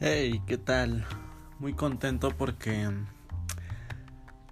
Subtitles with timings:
[0.00, 1.04] Hey, ¿qué tal?
[1.58, 2.88] Muy contento porque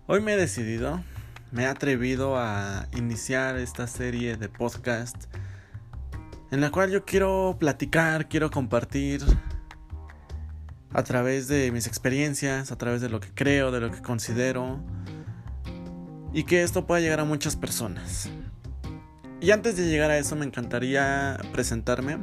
[0.09, 1.05] hoy me he decidido,
[1.53, 5.27] me he atrevido a iniciar esta serie de podcast
[6.51, 9.23] en la cual yo quiero platicar, quiero compartir
[10.93, 14.81] a través de mis experiencias, a través de lo que creo, de lo que considero
[16.33, 18.29] y que esto pueda llegar a muchas personas.
[19.41, 22.19] Y antes de llegar a eso me encantaría presentarme.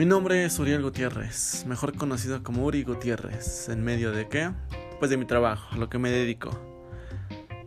[0.00, 3.68] Mi nombre es Uriel Gutiérrez, mejor conocido como Uri Gutiérrez.
[3.68, 4.50] ¿En medio de qué?
[4.98, 6.58] Pues de mi trabajo, a lo que me dedico.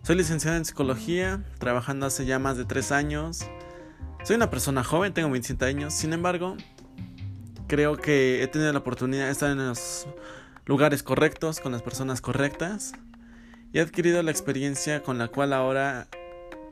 [0.01, 3.45] Soy licenciado en psicología, trabajando hace ya más de tres años.
[4.23, 6.57] Soy una persona joven, tengo 27 años, sin embargo,
[7.67, 10.07] creo que he tenido la oportunidad de estar en los
[10.65, 12.93] lugares correctos, con las personas correctas,
[13.73, 16.07] y he adquirido la experiencia con la cual ahora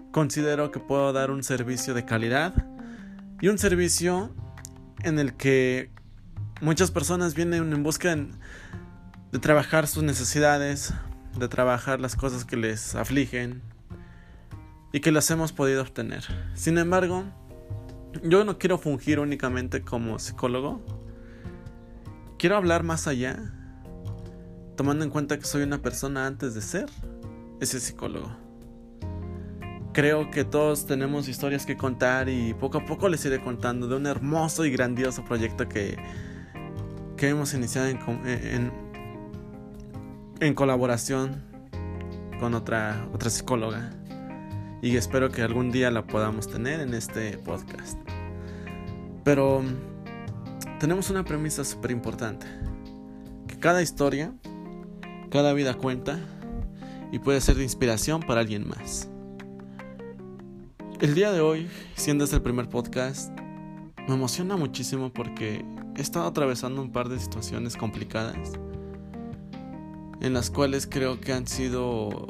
[0.10, 2.66] considero que puedo dar un servicio de calidad
[3.42, 4.34] y un servicio
[5.04, 5.90] en el que
[6.62, 10.94] muchas personas vienen en busca de trabajar sus necesidades,
[11.38, 13.62] de trabajar las cosas que les afligen
[14.92, 16.24] y que las hemos podido obtener.
[16.54, 17.24] Sin embargo,
[18.24, 20.82] yo no quiero fungir únicamente como psicólogo.
[22.38, 23.54] Quiero hablar más allá,
[24.76, 26.90] tomando en cuenta que soy una persona antes de ser
[27.60, 28.41] ese psicólogo.
[29.94, 33.98] Creo que todos tenemos historias que contar y poco a poco les iré contando de
[33.98, 35.98] un hermoso y grandioso proyecto que,
[37.18, 38.72] que hemos iniciado en, en,
[40.40, 41.44] en colaboración
[42.40, 43.92] con otra, otra psicóloga.
[44.82, 48.00] Y espero que algún día la podamos tener en este podcast.
[49.26, 49.62] Pero
[50.80, 52.48] tenemos una premisa súper importante.
[53.48, 54.34] Que cada historia,
[55.30, 56.18] cada vida cuenta
[57.12, 59.11] y puede ser de inspiración para alguien más.
[61.02, 63.36] El día de hoy, siendo este el primer podcast,
[64.08, 65.66] me emociona muchísimo porque
[65.98, 68.52] he estado atravesando un par de situaciones complicadas
[70.22, 72.28] en las cuales creo que han sido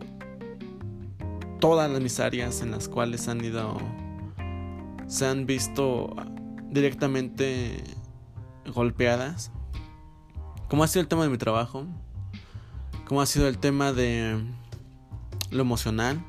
[1.60, 3.78] todas mis áreas en las cuales han ido
[5.06, 6.16] se han visto
[6.70, 7.84] directamente
[8.74, 9.52] golpeadas
[10.70, 11.88] como ha sido el tema de mi trabajo
[13.04, 14.42] como ha sido el tema de
[15.50, 16.26] lo emocional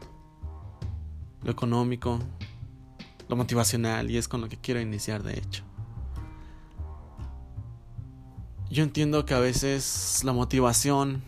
[1.42, 2.18] lo económico,
[3.28, 5.64] lo motivacional y es con lo que quiero iniciar de hecho.
[8.70, 11.22] Yo entiendo que a veces la motivación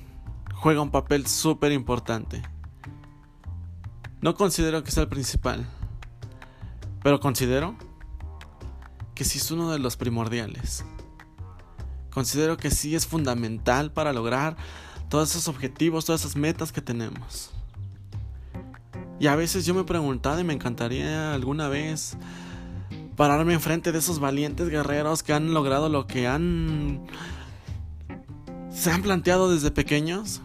[0.55, 2.43] juega un papel súper importante.
[4.23, 5.67] No considero que sea el principal,
[7.03, 7.77] pero considero
[9.15, 10.85] que sí es uno de los primordiales.
[12.11, 14.57] Considero que sí es fundamental para lograr
[15.11, 17.51] todos esos objetivos, todas esas metas que tenemos.
[19.21, 22.17] Y a veces yo me preguntaba y me encantaría alguna vez
[23.17, 27.03] pararme enfrente de esos valientes guerreros que han logrado lo que han
[28.71, 30.43] se han planteado desde pequeños,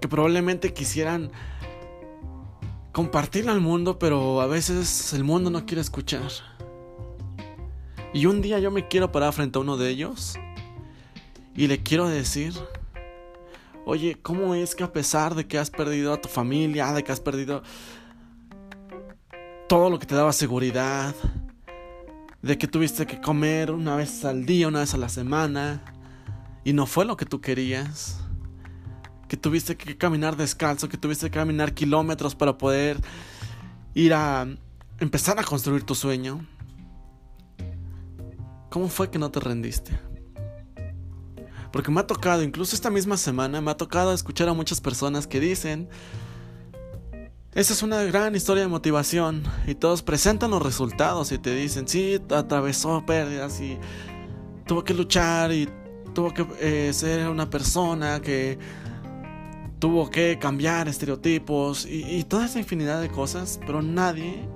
[0.00, 1.30] que probablemente quisieran
[2.92, 6.30] compartirlo al mundo, pero a veces el mundo no quiere escuchar.
[8.12, 10.34] Y un día yo me quiero parar frente a uno de ellos
[11.56, 12.52] y le quiero decir
[13.84, 17.10] Oye, ¿cómo es que a pesar de que has perdido a tu familia, de que
[17.10, 17.62] has perdido
[19.68, 21.14] todo lo que te daba seguridad,
[22.42, 25.82] de que tuviste que comer una vez al día, una vez a la semana,
[26.64, 28.20] y no fue lo que tú querías,
[29.28, 32.98] que tuviste que caminar descalzo, que tuviste que caminar kilómetros para poder
[33.94, 34.46] ir a
[35.00, 36.46] empezar a construir tu sueño?
[38.70, 40.11] ¿Cómo fue que no te rendiste?
[41.72, 45.26] Porque me ha tocado, incluso esta misma semana, me ha tocado escuchar a muchas personas
[45.26, 45.88] que dicen,
[47.54, 51.88] esa es una gran historia de motivación y todos presentan los resultados y te dicen,
[51.88, 53.78] sí, atravesó pérdidas y
[54.66, 55.68] tuvo que luchar y
[56.14, 58.58] tuvo que eh, ser una persona que
[59.78, 64.48] tuvo que cambiar estereotipos y, y toda esa infinidad de cosas, pero nadie,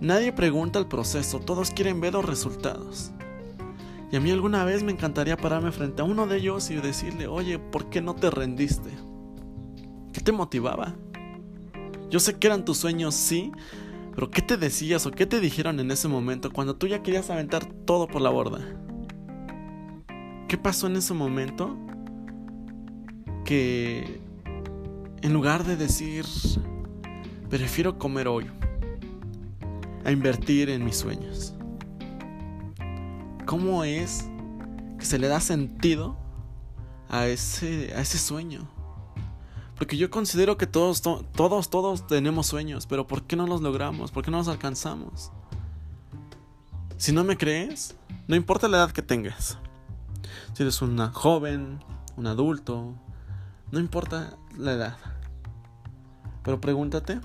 [0.00, 3.13] nadie pregunta el proceso, todos quieren ver los resultados.
[4.10, 7.26] Y a mí alguna vez me encantaría pararme frente a uno de ellos y decirle,
[7.26, 8.90] oye, ¿por qué no te rendiste?
[10.12, 10.94] ¿Qué te motivaba?
[12.10, 13.50] Yo sé que eran tus sueños, sí,
[14.14, 17.30] pero ¿qué te decías o qué te dijeron en ese momento cuando tú ya querías
[17.30, 18.60] aventar todo por la borda?
[20.46, 21.76] ¿Qué pasó en ese momento?
[23.44, 24.20] Que
[25.22, 26.24] en lugar de decir,
[27.50, 28.46] prefiero comer hoy,
[30.04, 31.54] a invertir en mis sueños.
[33.54, 34.28] ¿Cómo es
[34.98, 36.16] que se le da sentido
[37.08, 38.68] a ese, a ese sueño?
[39.76, 44.10] Porque yo considero que todos, todos, todos tenemos sueños, pero ¿por qué no los logramos?
[44.10, 45.30] ¿Por qué no los alcanzamos?
[46.96, 47.94] Si no me crees,
[48.26, 49.56] no importa la edad que tengas.
[50.54, 51.78] Si eres una joven,
[52.16, 52.96] un adulto,
[53.70, 54.96] no importa la edad.
[56.42, 57.20] Pero pregúntate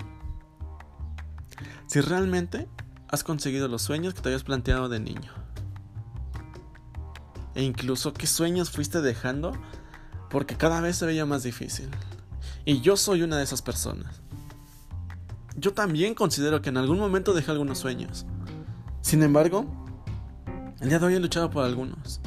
[1.88, 2.68] si realmente
[3.08, 5.39] has conseguido los sueños que te habías planteado de niño.
[7.54, 9.52] E incluso qué sueños fuiste dejando
[10.30, 11.88] porque cada vez se veía más difícil.
[12.64, 14.22] Y yo soy una de esas personas.
[15.56, 18.24] Yo también considero que en algún momento dejé algunos sueños.
[19.00, 19.66] Sin embargo,
[20.80, 22.20] el día de hoy he luchado por algunos.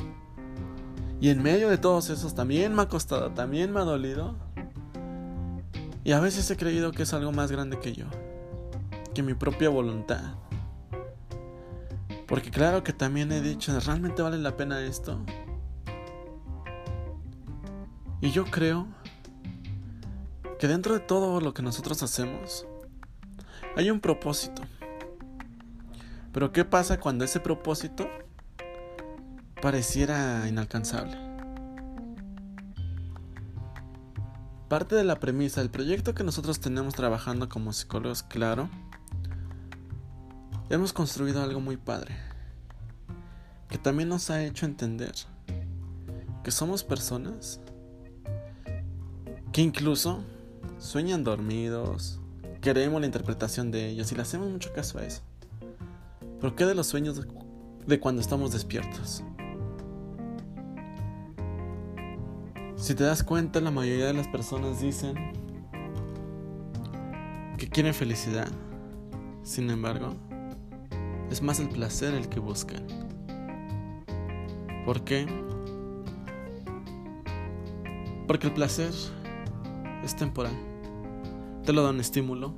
[1.21, 4.35] Y en medio de todos esos también me ha costado, también me ha dolido.
[6.03, 8.05] Y a veces he creído que es algo más grande que yo,
[9.13, 10.35] que mi propia voluntad.
[12.33, 15.24] Porque claro que también he dicho, ¿realmente vale la pena esto?
[18.21, 18.88] Y yo creo
[20.57, 22.65] que dentro de todo lo que nosotros hacemos
[23.75, 24.63] hay un propósito.
[26.31, 28.07] Pero ¿qué pasa cuando ese propósito
[29.62, 31.15] pareciera inalcanzable?
[34.69, 38.71] Parte de la premisa del proyecto que nosotros tenemos trabajando como psicólogos, claro,
[40.69, 42.15] hemos construido algo muy padre,
[43.69, 45.13] que también nos ha hecho entender
[46.44, 47.60] que somos personas
[49.51, 50.24] que incluso
[50.80, 52.19] sueñan dormidos,
[52.62, 55.21] queremos la interpretación de ellos y le hacemos mucho caso a eso.
[56.39, 57.21] Pero ¿qué de los sueños
[57.86, 59.24] de cuando estamos despiertos?
[62.75, 65.15] Si te das cuenta, la mayoría de las personas dicen
[67.57, 68.50] que quieren felicidad.
[69.44, 70.15] Sin embargo,
[71.33, 72.85] es más el placer el que buscan.
[74.85, 75.25] ¿Por qué?
[78.27, 78.94] Porque el placer
[80.03, 80.53] es temporal.
[81.65, 82.53] Te lo da un estímulo,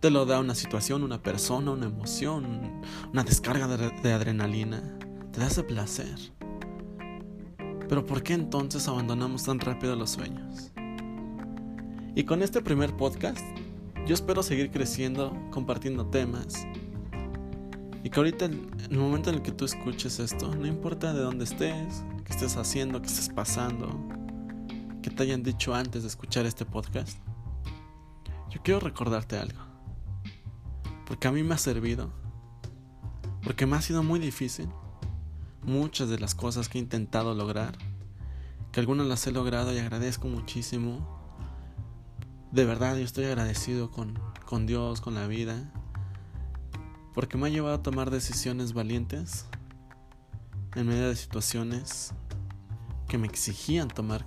[0.00, 2.80] te lo da una situación, una persona, una emoción,
[3.12, 4.98] una descarga de, adrenalina,
[5.32, 6.14] te da ese placer.
[7.90, 10.72] Pero ¿por qué entonces abandonamos tan rápido los sueños?
[12.14, 13.44] Y con este primer podcast,
[14.06, 16.66] yo espero seguir creciendo, compartiendo temas.
[18.06, 21.22] Y que ahorita, en el momento en el que tú escuches esto, no importa de
[21.22, 23.98] dónde estés, qué estés haciendo, qué estés pasando,
[25.02, 27.18] que te hayan dicho antes de escuchar este podcast,
[28.48, 29.58] yo quiero recordarte algo.
[31.04, 32.12] Porque a mí me ha servido.
[33.42, 34.68] Porque me ha sido muy difícil.
[35.64, 37.76] Muchas de las cosas que he intentado lograr.
[38.70, 41.18] Que algunas las he logrado y agradezco muchísimo.
[42.52, 45.72] De verdad, yo estoy agradecido con, con Dios, con la vida.
[47.16, 49.46] Porque me ha llevado a tomar decisiones valientes.
[50.74, 52.12] En medio de situaciones
[53.08, 54.26] que me exigían tomar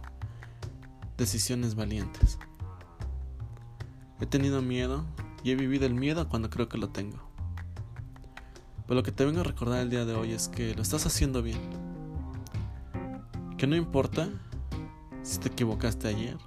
[1.15, 2.39] decisiones valientes.
[4.19, 5.05] He tenido miedo
[5.43, 7.19] y he vivido el miedo cuando creo que lo tengo.
[8.87, 11.05] Pero lo que te vengo a recordar el día de hoy es que lo estás
[11.05, 11.61] haciendo bien.
[13.59, 14.29] Que no importa
[15.21, 16.39] si te equivocaste ayer.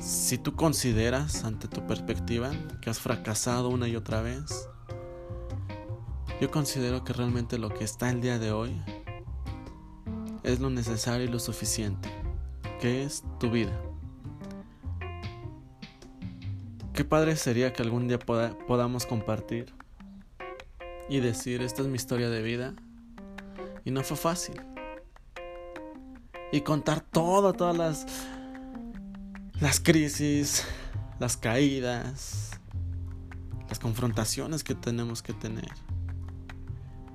[0.00, 2.50] Si tú consideras ante tu perspectiva
[2.82, 4.68] que has fracasado una y otra vez.
[6.42, 8.72] Yo considero que realmente lo que está el día de hoy
[10.42, 12.10] es lo necesario y lo suficiente
[12.80, 13.80] que es tu vida.
[16.94, 19.72] Qué padre sería que algún día podamos compartir
[21.08, 22.74] y decir, esta es mi historia de vida.
[23.84, 24.60] Y no fue fácil.
[26.50, 28.04] Y contar todo, todas las,
[29.60, 30.64] las crisis,
[31.20, 32.50] las caídas,
[33.68, 35.70] las confrontaciones que tenemos que tener.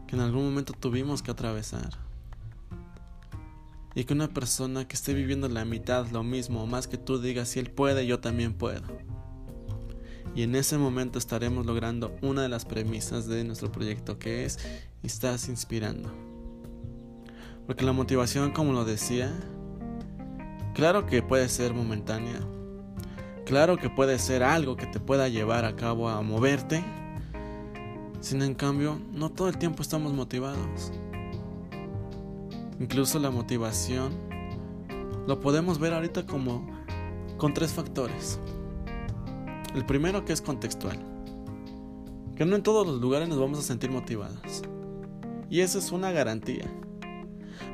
[0.08, 2.08] Que en algún momento tuvimos que atravesar
[3.98, 7.20] y que una persona que esté viviendo la mitad lo mismo o más que tú
[7.20, 8.84] digas si él puede, yo también puedo.
[10.36, 14.60] Y en ese momento estaremos logrando una de las premisas de nuestro proyecto que es
[15.02, 16.12] estás inspirando.
[17.66, 19.34] Porque la motivación, como lo decía,
[20.76, 22.40] claro que puede ser momentánea.
[23.48, 26.84] Claro que puede ser algo que te pueda llevar a cabo a moverte.
[28.28, 30.92] Sin en cambio, no todo el tiempo estamos motivados.
[32.78, 34.12] Incluso la motivación
[35.26, 36.68] lo podemos ver ahorita como
[37.38, 38.42] con tres factores.
[39.74, 41.00] El primero que es contextual.
[42.36, 44.62] Que no en todos los lugares nos vamos a sentir motivados.
[45.50, 46.66] Y eso es una garantía.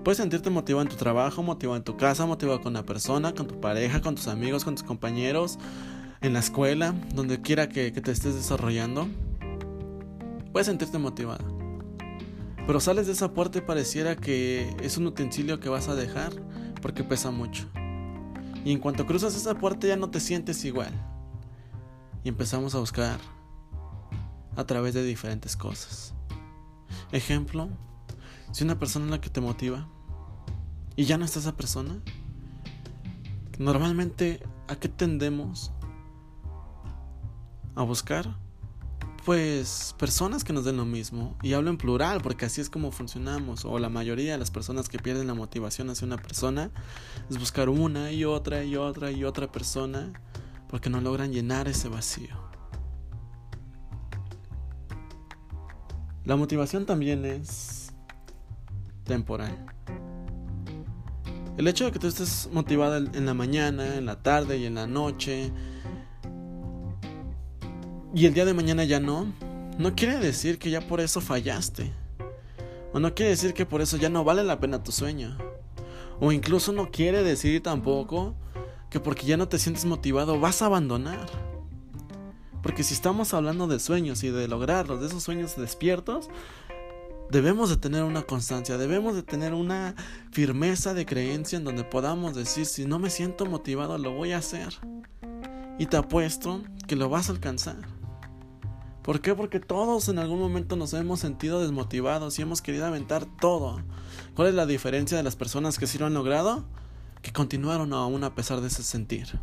[0.03, 3.47] Puedes sentirte motivado en tu trabajo, motivado en tu casa, motivado con una persona, con
[3.47, 5.57] tu pareja, con tus amigos, con tus compañeros,
[6.21, 9.07] en la escuela, donde quiera que te estés desarrollando.
[10.53, 11.43] Puedes sentirte motivado.
[12.65, 16.31] Pero sales de esa puerta y pareciera que es un utensilio que vas a dejar
[16.81, 17.67] porque pesa mucho.
[18.63, 20.93] Y en cuanto cruzas esa puerta ya no te sientes igual.
[22.23, 23.19] Y empezamos a buscar
[24.55, 26.13] a través de diferentes cosas.
[27.11, 27.69] Ejemplo,
[28.51, 29.89] Si una persona es la que te motiva
[30.95, 31.99] y ya no está esa persona,
[33.57, 35.71] normalmente ¿a qué tendemos
[37.73, 38.42] a buscar?
[39.25, 41.37] Pues personas que nos den lo mismo.
[41.41, 43.63] Y hablo en plural porque así es como funcionamos.
[43.63, 46.71] O la mayoría de las personas que pierden la motivación hacia una persona
[47.29, 50.11] es buscar una y otra y otra y otra persona
[50.67, 52.35] porque no logran llenar ese vacío.
[56.25, 57.93] La motivación también es
[59.05, 59.65] temporal.
[61.57, 64.75] El hecho de que tú estés motivada en la mañana, en la tarde y en
[64.75, 65.51] la noche,
[68.13, 69.33] y el día de mañana ya no,
[69.79, 71.91] no quiere decir que ya por eso fallaste.
[72.93, 75.35] O no quiere decir que por eso ya no vale la pena tu sueño.
[76.19, 78.35] O incluso no quiere decir tampoco
[78.91, 81.25] que porque ya no te sientes motivado vas a abandonar.
[82.61, 86.29] Porque si estamos hablando de sueños y de lograrlos, de esos sueños despiertos,
[87.31, 89.95] debemos de tener una constancia, debemos de tener una
[90.31, 94.37] firmeza de creencia en donde podamos decir, si no me siento motivado, lo voy a
[94.37, 94.71] hacer.
[95.79, 98.02] Y te apuesto que lo vas a alcanzar.
[99.03, 99.35] ¿Por qué?
[99.35, 103.81] Porque todos en algún momento nos hemos sentido desmotivados y hemos querido aventar todo.
[104.33, 106.63] ¿Cuál es la diferencia de las personas que sí lo han logrado?
[107.21, 109.39] Que continuaron aún a pesar de ese sentir.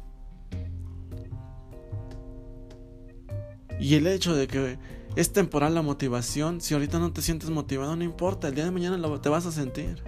[3.78, 4.78] Y el hecho de que
[5.16, 6.60] es temporal la motivación.
[6.60, 8.48] Si ahorita no te sientes motivado, no importa.
[8.48, 10.02] El día de mañana lo, te vas a sentir.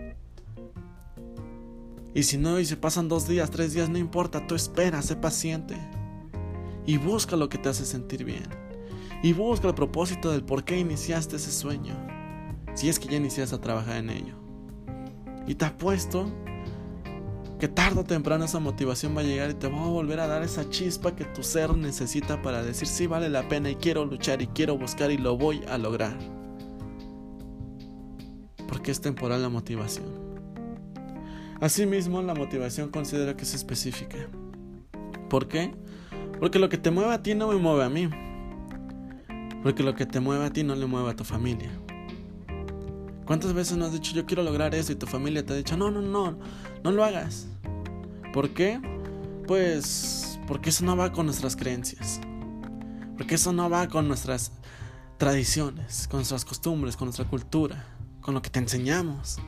[2.15, 4.47] Y si no, y se pasan dos días, tres días, no importa.
[4.47, 5.77] Tú espera, sé paciente.
[6.87, 8.72] Y busca lo que te hace sentir bien.
[9.23, 11.95] Y busca el propósito del por qué iniciaste ese sueño.
[12.75, 14.35] Si es que ya iniciaste a trabajar en ello.
[15.47, 16.31] Y te apuesto
[17.63, 20.27] que tarde o temprano esa motivación va a llegar y te va a volver a
[20.27, 24.05] dar esa chispa que tu ser necesita para decir sí vale la pena y quiero
[24.05, 26.19] luchar y quiero buscar y lo voy a lograr.
[28.67, 30.07] Porque es temporal la motivación.
[31.61, 34.19] Asimismo, la motivación considero que es específica.
[35.29, 35.73] ¿Por qué?
[36.41, 38.11] Porque lo que te mueve a ti no me mueve a mí.
[39.63, 41.71] Porque lo que te mueve a ti no le mueve a tu familia.
[43.25, 45.77] ¿Cuántas veces nos has dicho yo quiero lograr eso y tu familia te ha dicho
[45.77, 46.39] no, no, no,
[46.83, 47.47] no lo hagas?
[48.33, 48.81] ¿Por qué?
[49.47, 52.21] Pues porque eso no va con nuestras creencias.
[53.17, 54.53] Porque eso no va con nuestras
[55.19, 57.87] tradiciones, con nuestras costumbres, con nuestra cultura,
[58.21, 59.39] con lo que te enseñamos.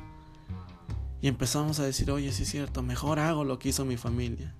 [1.20, 4.54] Y empezamos a decir, oye, sí es cierto, mejor hago lo que hizo mi familia.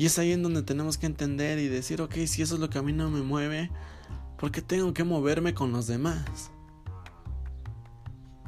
[0.00, 2.70] Y es ahí en donde tenemos que entender y decir, ok, si eso es lo
[2.70, 3.70] que a mí no me mueve,
[4.38, 6.50] ¿por qué tengo que moverme con los demás?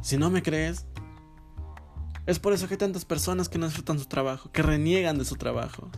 [0.01, 0.87] Si no me crees,
[2.25, 5.27] es por eso que hay tantas personas que no disfrutan su trabajo, que reniegan de
[5.27, 5.91] su trabajo,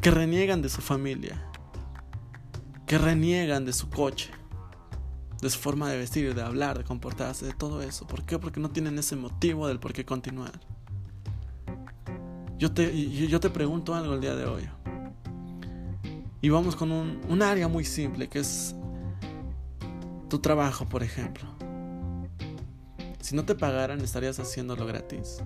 [0.00, 1.44] que reniegan de su familia,
[2.86, 4.30] que reniegan de su coche,
[5.42, 8.06] de su forma de vestir, de hablar, de comportarse, de todo eso.
[8.06, 8.38] ¿Por qué?
[8.38, 10.60] Porque no tienen ese motivo del por qué continuar.
[12.58, 14.68] Yo te, yo te pregunto algo el día de hoy.
[16.44, 18.74] Y vamos con un, un área muy simple que es
[20.28, 21.48] tu trabajo, por ejemplo.
[23.18, 25.42] Si no te pagaran, ¿estarías haciéndolo gratis?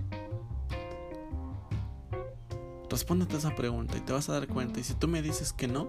[2.91, 4.81] Respóndete esa pregunta y te vas a dar cuenta.
[4.81, 5.89] Y si tú me dices que no,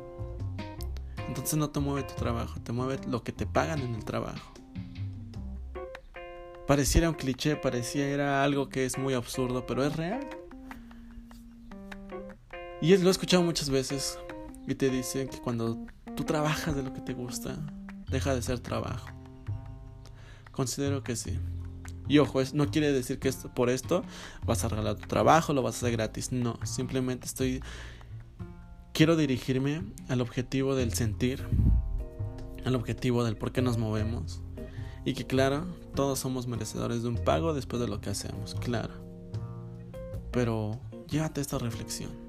[1.27, 4.53] entonces no te mueve tu trabajo, te mueve lo que te pagan en el trabajo.
[6.67, 10.29] Pareciera un cliché, pareciera algo que es muy absurdo, pero es real.
[12.79, 14.19] Y lo he escuchado muchas veces
[14.69, 15.83] y te dicen que cuando
[16.15, 17.57] tú trabajas de lo que te gusta,
[18.09, 19.09] deja de ser trabajo.
[20.51, 21.39] Considero que sí.
[22.07, 24.03] Y ojo, no quiere decir que por esto
[24.45, 26.31] vas a regalar tu trabajo, lo vas a hacer gratis.
[26.31, 27.63] No, simplemente estoy...
[28.93, 31.45] Quiero dirigirme al objetivo del sentir,
[32.63, 34.41] al objetivo del por qué nos movemos.
[35.03, 38.93] Y que claro, todos somos merecedores de un pago después de lo que hacemos, claro.
[40.31, 42.28] Pero llévate esta reflexión.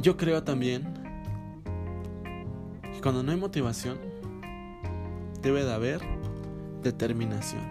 [0.00, 0.84] Yo creo también
[2.92, 3.98] que cuando no hay motivación,
[5.42, 6.00] debe de haber
[6.82, 7.62] determinación.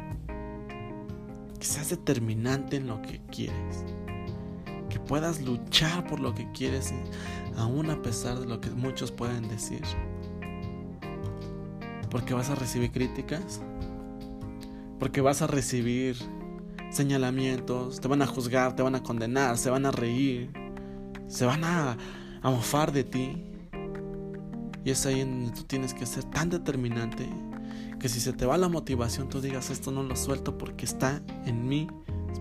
[1.59, 3.85] Que seas determinante en lo que quieres.
[4.89, 6.93] Que puedas luchar por lo que quieres,
[7.57, 9.81] aún a pesar de lo que muchos pueden decir.
[12.09, 13.61] Porque vas a recibir críticas.
[14.99, 16.17] Porque vas a recibir
[16.89, 17.99] señalamientos.
[17.99, 20.64] Te van a juzgar, te van a condenar, se van a reír.
[21.27, 21.97] Se van a,
[22.41, 23.43] a mofar de ti.
[24.83, 27.27] Y es ahí en donde tú tienes que ser tan determinante
[27.99, 31.21] que si se te va la motivación, tú digas esto no lo suelto porque está
[31.45, 31.87] en mis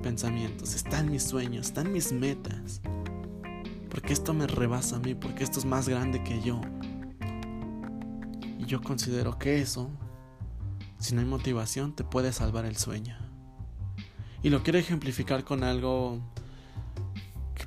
[0.02, 2.82] pensamientos, está en mis sueños, está en mis metas.
[3.88, 6.60] Porque esto me rebasa a mí, porque esto es más grande que yo.
[8.58, 9.90] Y yo considero que eso
[10.98, 13.16] Si no hay motivación, te puede salvar el sueño.
[14.42, 16.20] Y lo quiero ejemplificar con algo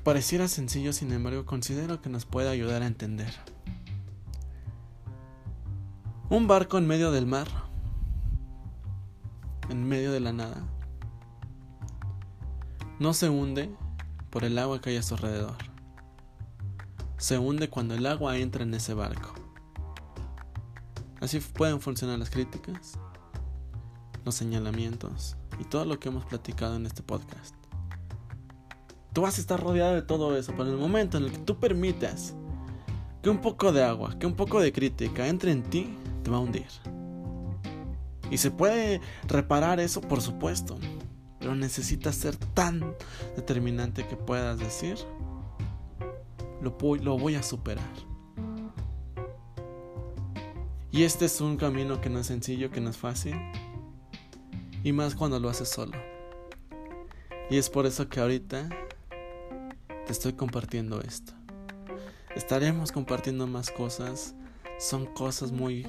[0.08, 3.30] pareciera sencillo, sin embargo considero que nos puede ayudar a entender.
[6.30, 7.46] Un barco en medio del mar,
[9.68, 10.62] en medio de la nada,
[12.98, 13.70] no se hunde
[14.30, 15.58] por el agua que hay a su alrededor.
[17.18, 19.34] Se hunde cuando el agua entra en ese barco.
[21.20, 22.98] Así pueden funcionar las críticas,
[24.24, 27.57] los señalamientos y todo lo que hemos platicado en este podcast.
[29.18, 31.38] Tú vas a estar rodeado de todo eso, pero en el momento en el que
[31.38, 32.36] tú permitas
[33.20, 36.36] que un poco de agua, que un poco de crítica entre en ti, te va
[36.36, 36.68] a hundir.
[38.30, 40.78] Y se puede reparar eso, por supuesto,
[41.40, 42.94] pero necesitas ser tan
[43.34, 44.96] determinante que puedas decir,
[46.62, 47.90] lo lo voy a superar.
[50.92, 53.34] Y este es un camino que no es sencillo, que no es fácil,
[54.84, 55.98] y más cuando lo haces solo.
[57.50, 58.68] Y es por eso que ahorita
[60.08, 61.34] te estoy compartiendo esto.
[62.34, 64.34] Estaremos compartiendo más cosas.
[64.80, 65.86] Son cosas muy...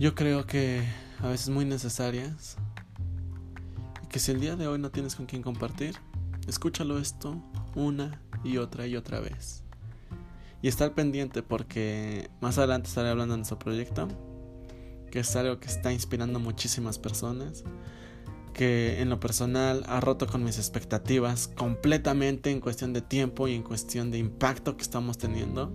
[0.00, 0.82] Yo creo que
[1.20, 2.56] a veces muy necesarias.
[4.02, 5.94] Y que si el día de hoy no tienes con quién compartir,
[6.48, 7.40] escúchalo esto
[7.76, 9.62] una y otra y otra vez.
[10.60, 14.08] Y estar pendiente porque más adelante estaré hablando de nuestro proyecto
[15.12, 17.62] que es algo que está inspirando a muchísimas personas,
[18.52, 23.54] que en lo personal ha roto con mis expectativas completamente en cuestión de tiempo y
[23.54, 25.72] en cuestión de impacto que estamos teniendo.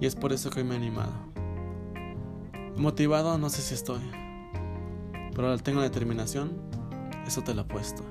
[0.00, 1.12] Y es por eso que hoy me he animado.
[2.76, 4.00] Motivado no sé si estoy,
[5.34, 6.52] pero tengo determinación,
[7.26, 8.04] eso te lo apuesto.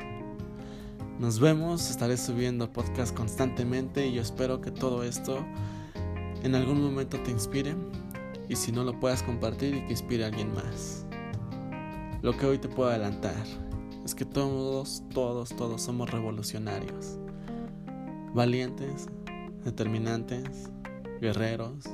[1.19, 5.43] Nos vemos, estaré subiendo podcast constantemente y yo espero que todo esto
[6.43, 7.75] en algún momento te inspire
[8.49, 11.06] y si no lo puedas compartir y que inspire a alguien más.
[12.27, 13.45] Lo que hoy te puedo adelantar
[14.03, 17.17] es que todos, todos, todos somos revolucionarios.
[18.33, 19.07] Valientes,
[19.63, 20.69] determinantes,
[21.21, 21.85] guerreros,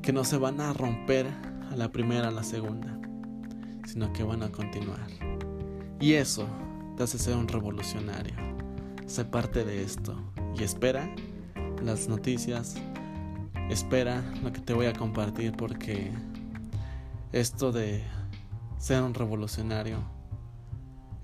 [0.00, 1.26] que no se van a romper
[1.70, 2.98] a la primera, a la segunda,
[3.84, 5.06] sino que van a continuar.
[6.00, 6.46] Y eso
[6.96, 8.36] te hace ser un revolucionario.
[9.04, 10.16] Sé parte de esto
[10.58, 11.14] y espera
[11.84, 12.76] las noticias,
[13.68, 16.10] espera lo que te voy a compartir porque
[17.32, 18.02] esto de
[18.78, 19.98] ser un revolucionario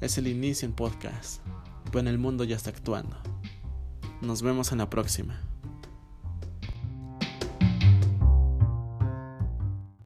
[0.01, 1.41] es el inicio en podcast,
[1.87, 3.17] pero en el mundo ya está actuando.
[4.21, 5.41] Nos vemos en la próxima.